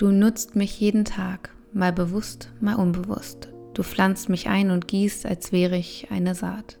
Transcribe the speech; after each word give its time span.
Du 0.00 0.10
nutzt 0.10 0.56
mich 0.56 0.80
jeden 0.80 1.04
Tag, 1.04 1.50
mal 1.74 1.92
bewusst, 1.92 2.50
mal 2.58 2.76
unbewusst. 2.76 3.50
Du 3.74 3.82
pflanzt 3.82 4.30
mich 4.30 4.48
ein 4.48 4.70
und 4.70 4.88
gießt, 4.88 5.26
als 5.26 5.52
wäre 5.52 5.76
ich 5.76 6.06
eine 6.10 6.34
Saat. 6.34 6.78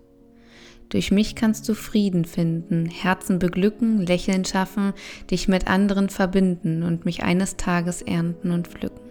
Durch 0.88 1.10
mich 1.10 1.34
kannst 1.34 1.68
du 1.68 1.74
Frieden 1.74 2.24
finden, 2.24 2.86
Herzen 2.86 3.38
beglücken, 3.38 3.98
Lächeln 4.06 4.46
schaffen, 4.46 4.94
dich 5.30 5.48
mit 5.48 5.68
anderen 5.68 6.08
verbinden 6.08 6.82
und 6.82 7.04
mich 7.04 7.22
eines 7.22 7.58
Tages 7.58 8.00
ernten 8.00 8.52
und 8.52 8.68
pflücken. 8.68 9.10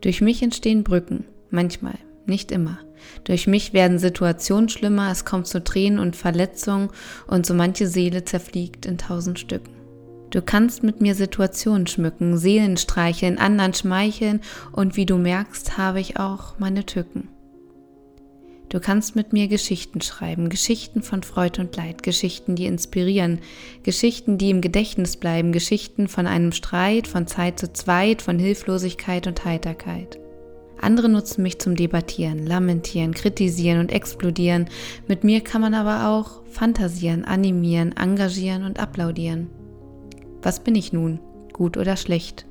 Durch 0.00 0.20
mich 0.20 0.40
entstehen 0.40 0.84
Brücken, 0.84 1.24
manchmal, 1.50 1.98
nicht 2.26 2.52
immer. 2.52 2.78
Durch 3.24 3.48
mich 3.48 3.72
werden 3.72 3.98
Situationen 3.98 4.68
schlimmer, 4.68 5.10
es 5.10 5.24
kommt 5.24 5.48
zu 5.48 5.64
Tränen 5.64 5.98
und 5.98 6.14
Verletzungen 6.14 6.90
und 7.26 7.46
so 7.46 7.54
manche 7.54 7.88
Seele 7.88 8.24
zerfliegt 8.24 8.86
in 8.86 8.96
tausend 8.96 9.40
Stücken. 9.40 9.81
Du 10.32 10.40
kannst 10.40 10.82
mit 10.82 11.02
mir 11.02 11.14
Situationen 11.14 11.86
schmücken, 11.86 12.38
Seelen 12.38 12.78
streicheln, 12.78 13.36
anderen 13.36 13.74
schmeicheln 13.74 14.40
und 14.72 14.96
wie 14.96 15.04
du 15.04 15.18
merkst, 15.18 15.76
habe 15.76 16.00
ich 16.00 16.18
auch 16.18 16.58
meine 16.58 16.86
Tücken. 16.86 17.28
Du 18.70 18.80
kannst 18.80 19.14
mit 19.14 19.34
mir 19.34 19.48
Geschichten 19.48 20.00
schreiben, 20.00 20.48
Geschichten 20.48 21.02
von 21.02 21.22
Freude 21.22 21.60
und 21.60 21.76
Leid, 21.76 22.02
Geschichten, 22.02 22.56
die 22.56 22.64
inspirieren, 22.64 23.40
Geschichten, 23.82 24.38
die 24.38 24.48
im 24.48 24.62
Gedächtnis 24.62 25.18
bleiben, 25.18 25.52
Geschichten 25.52 26.08
von 26.08 26.26
einem 26.26 26.52
Streit, 26.52 27.06
von 27.06 27.26
Zeit 27.26 27.58
zu 27.58 27.70
zweit, 27.70 28.22
von 28.22 28.38
Hilflosigkeit 28.38 29.26
und 29.26 29.44
Heiterkeit. 29.44 30.18
Andere 30.80 31.10
nutzen 31.10 31.42
mich 31.42 31.58
zum 31.58 31.76
Debattieren, 31.76 32.46
Lamentieren, 32.46 33.12
Kritisieren 33.12 33.80
und 33.80 33.92
Explodieren. 33.92 34.70
Mit 35.06 35.24
mir 35.24 35.42
kann 35.42 35.60
man 35.60 35.74
aber 35.74 36.08
auch 36.08 36.42
fantasieren, 36.46 37.26
animieren, 37.26 37.94
engagieren 37.94 38.64
und 38.64 38.80
applaudieren. 38.80 39.50
Was 40.42 40.60
bin 40.60 40.74
ich 40.74 40.92
nun, 40.92 41.20
gut 41.52 41.76
oder 41.76 41.96
schlecht? 41.96 42.46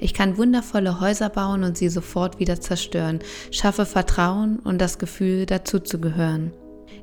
Ich 0.00 0.14
kann 0.14 0.36
wundervolle 0.36 1.00
Häuser 1.00 1.28
bauen 1.28 1.64
und 1.64 1.76
sie 1.76 1.88
sofort 1.88 2.38
wieder 2.38 2.60
zerstören, 2.60 3.20
schaffe 3.50 3.86
Vertrauen 3.86 4.58
und 4.58 4.80
das 4.80 4.98
Gefühl, 4.98 5.46
dazuzugehören. 5.46 6.52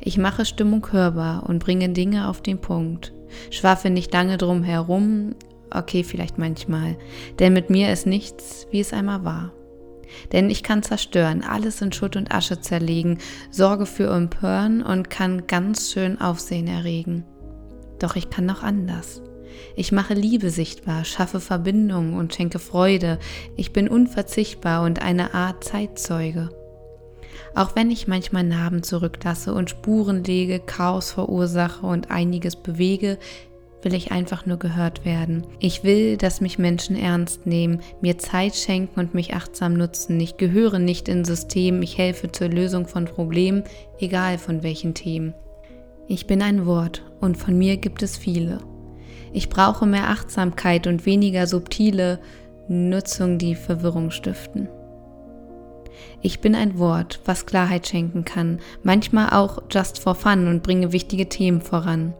Ich 0.01 0.17
mache 0.17 0.45
Stimmung 0.45 0.91
hörbar 0.91 1.49
und 1.49 1.59
bringe 1.59 1.89
Dinge 1.89 2.29
auf 2.29 2.41
den 2.41 2.61
Punkt. 2.61 3.13
Schwaffe 3.51 3.89
nicht 3.89 4.13
lange 4.13 4.37
drum 4.37 4.63
herum, 4.63 5.35
okay, 5.71 6.03
vielleicht 6.03 6.37
manchmal, 6.37 6.97
denn 7.39 7.53
mit 7.53 7.69
mir 7.69 7.91
ist 7.91 8.07
nichts, 8.07 8.67
wie 8.71 8.79
es 8.79 8.93
einmal 8.93 9.23
war. 9.23 9.51
Denn 10.31 10.49
ich 10.49 10.63
kann 10.63 10.81
zerstören, 10.81 11.43
alles 11.43 11.81
in 11.81 11.91
Schutt 11.91 12.15
und 12.15 12.33
Asche 12.33 12.61
zerlegen, 12.61 13.19
sorge 13.51 13.85
für 13.85 14.11
Empören 14.11 14.81
und 14.81 15.09
kann 15.09 15.45
ganz 15.45 15.91
schön 15.91 16.19
Aufsehen 16.19 16.67
erregen. 16.67 17.25
Doch 17.99 18.15
ich 18.15 18.29
kann 18.29 18.45
noch 18.45 18.63
anders. 18.63 19.21
Ich 19.75 19.91
mache 19.91 20.13
Liebe 20.13 20.49
sichtbar, 20.49 21.05
schaffe 21.05 21.39
Verbindungen 21.39 22.13
und 22.13 22.33
schenke 22.33 22.59
Freude. 22.59 23.19
Ich 23.55 23.73
bin 23.73 23.87
unverzichtbar 23.87 24.83
und 24.83 25.01
eine 25.01 25.33
Art 25.33 25.63
Zeitzeuge. 25.63 26.49
Auch 27.55 27.75
wenn 27.75 27.91
ich 27.91 28.07
manchmal 28.07 28.43
Narben 28.43 28.83
zurücklasse 28.83 29.53
und 29.53 29.69
Spuren 29.69 30.23
lege, 30.23 30.59
Chaos 30.59 31.11
verursache 31.11 31.85
und 31.85 32.11
einiges 32.11 32.55
bewege, 32.55 33.17
will 33.81 33.93
ich 33.93 34.11
einfach 34.11 34.45
nur 34.45 34.57
gehört 34.57 35.05
werden. 35.05 35.45
Ich 35.59 35.83
will, 35.83 36.17
dass 36.17 36.41
mich 36.41 36.59
Menschen 36.59 36.95
ernst 36.95 37.45
nehmen, 37.45 37.81
mir 38.01 38.17
Zeit 38.17 38.55
schenken 38.55 38.99
und 38.99 39.13
mich 39.13 39.33
achtsam 39.33 39.73
nutzen. 39.73 40.19
Ich 40.19 40.37
gehöre 40.37 40.79
nicht 40.79 41.07
in 41.07 41.23
System, 41.23 41.81
ich 41.81 41.97
helfe 41.97 42.31
zur 42.31 42.49
Lösung 42.49 42.87
von 42.87 43.05
Problemen, 43.05 43.63
egal 43.99 44.37
von 44.37 44.63
welchen 44.63 44.93
Themen. 44.93 45.33
Ich 46.07 46.27
bin 46.27 46.41
ein 46.41 46.65
Wort 46.65 47.03
und 47.21 47.37
von 47.37 47.57
mir 47.57 47.77
gibt 47.77 48.03
es 48.03 48.17
viele. 48.17 48.59
Ich 49.31 49.49
brauche 49.49 49.85
mehr 49.85 50.09
Achtsamkeit 50.09 50.87
und 50.87 51.05
weniger 51.05 51.47
subtile 51.47 52.19
Nutzung, 52.67 53.37
die 53.37 53.55
Verwirrung 53.55 54.11
stiften. 54.11 54.69
Ich 56.21 56.39
bin 56.39 56.55
ein 56.55 56.77
Wort, 56.77 57.19
was 57.25 57.45
Klarheit 57.45 57.87
schenken 57.87 58.25
kann, 58.25 58.59
manchmal 58.83 59.29
auch 59.31 59.63
just 59.69 59.99
for 59.99 60.15
fun 60.15 60.47
und 60.47 60.63
bringe 60.63 60.91
wichtige 60.91 61.29
Themen 61.29 61.61
voran. 61.61 62.13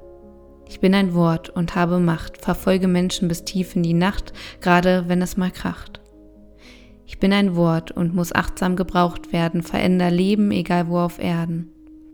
Ich 0.68 0.80
bin 0.80 0.94
ein 0.94 1.14
Wort 1.14 1.50
und 1.50 1.76
habe 1.76 2.00
Macht, 2.00 2.38
verfolge 2.38 2.88
Menschen 2.88 3.28
bis 3.28 3.44
tief 3.44 3.76
in 3.76 3.84
die 3.84 3.94
Nacht, 3.94 4.34
gerade 4.62 5.06
wenn 5.08 5.22
es 5.22 5.36
mal 5.36 5.52
kracht. 5.52 6.00
Ich 7.06 7.20
bin 7.20 7.34
ein 7.34 7.56
Wort 7.56 7.92
und 7.92 8.14
muss 8.14 8.36
achtsam 8.36 8.76
gebraucht 8.76 9.34
werden, 9.34 9.64
veränder 9.64 10.12
Leben, 10.12 10.52
egal 10.52 10.88
wo 10.88 11.00
auf 11.00 11.18
Erden. 11.18 11.72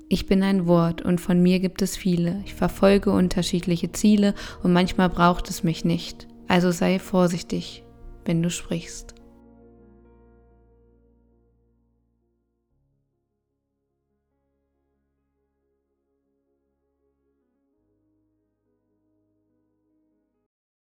Ich 0.07 0.27
bin 0.27 0.43
ein 0.43 0.67
Wort 0.67 1.01
und 1.01 1.19
von 1.19 1.41
mir 1.41 1.59
gibt 1.59 1.81
es 1.81 1.97
viele. 1.97 2.39
Ich 2.45 2.53
verfolge 2.53 3.11
unterschiedliche 3.11 3.91
Ziele 3.91 4.35
und 4.61 4.71
manchmal 4.71 5.09
braucht 5.09 5.49
es 5.49 5.63
mich 5.63 5.83
nicht. 5.83 6.27
Also 6.47 6.69
sei 6.69 6.99
vorsichtig, 6.99 7.83
wenn 8.23 8.43
du 8.43 8.51
sprichst. 8.51 9.14